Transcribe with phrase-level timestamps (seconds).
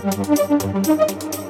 [0.00, 1.47] すいません。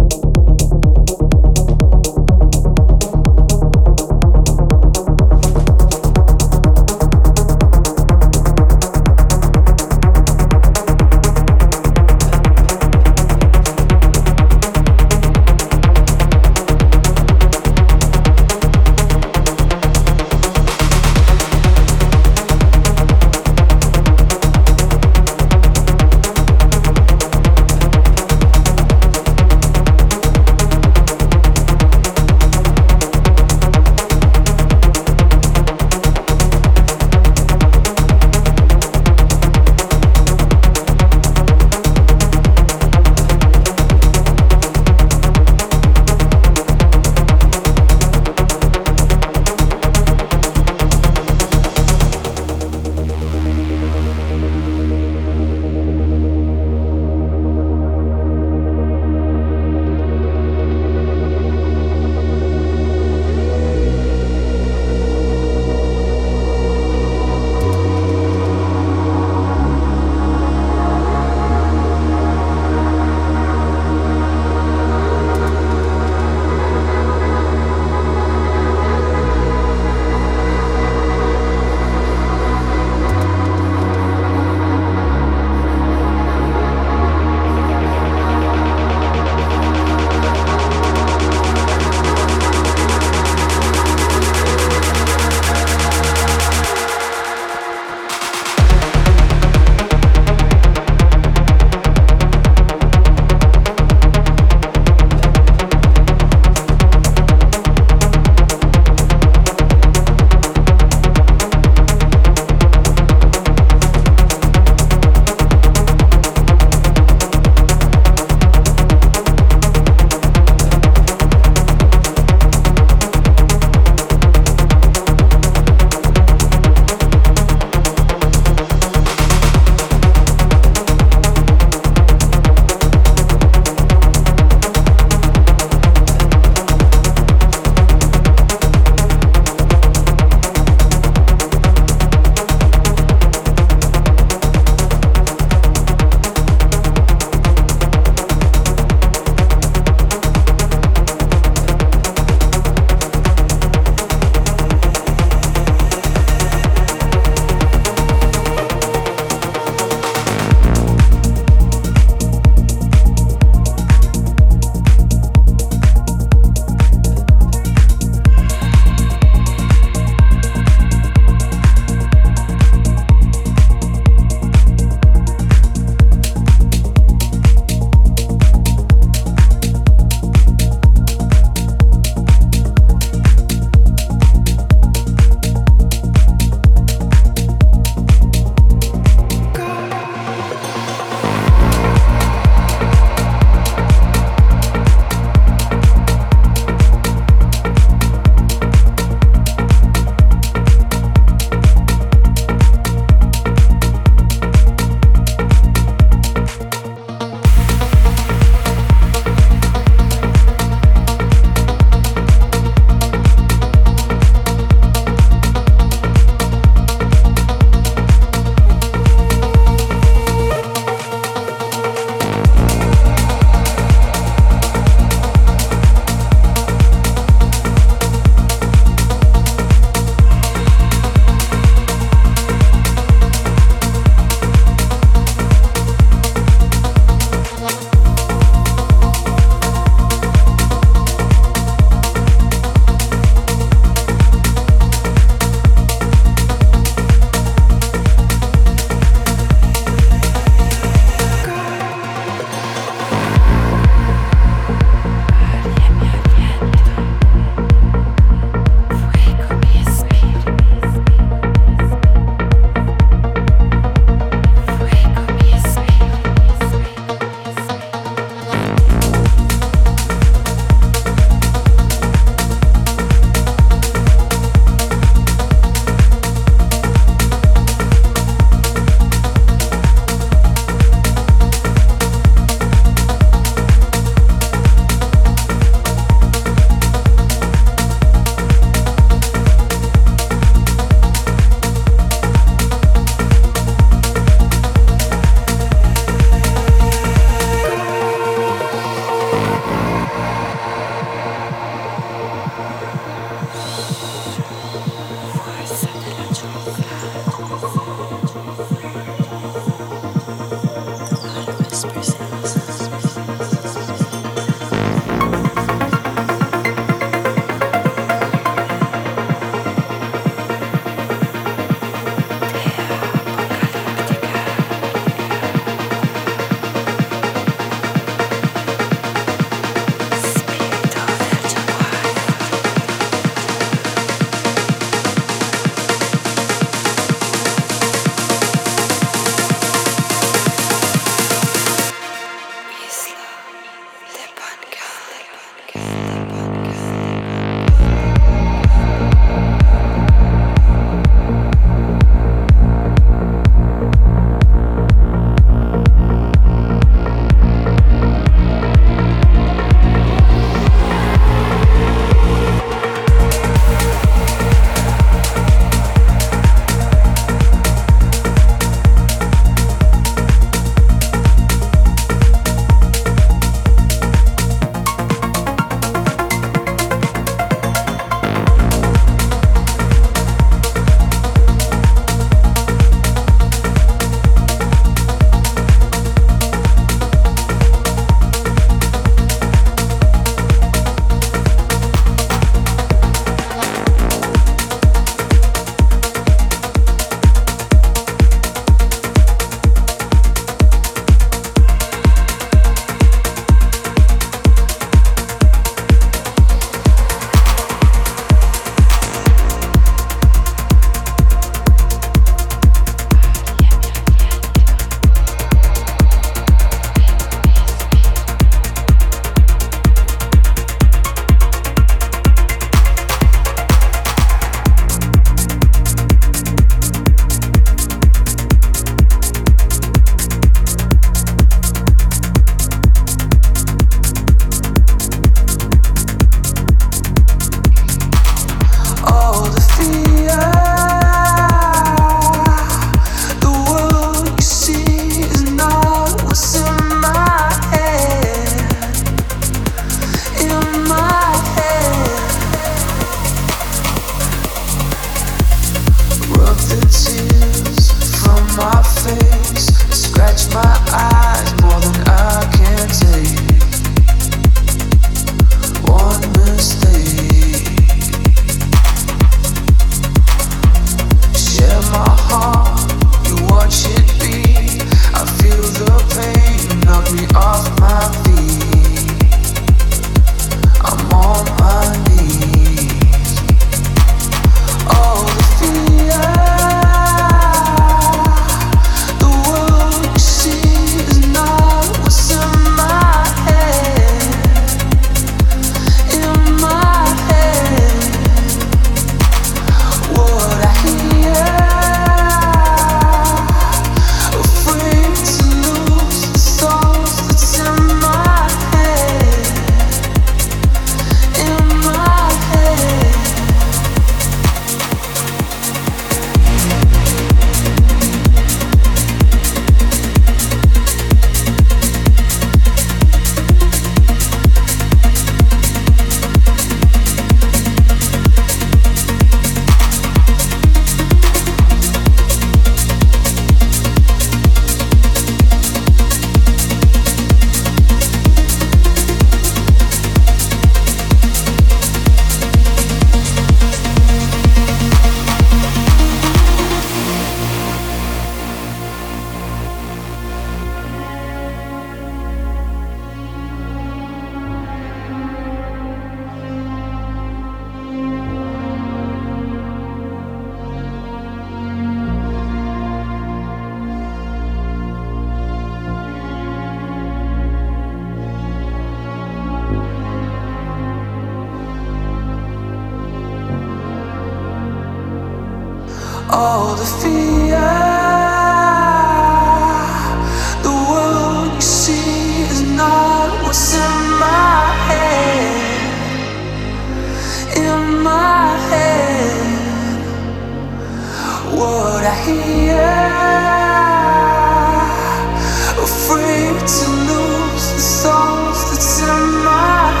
[595.87, 600.00] afraid to lose the songs that's in my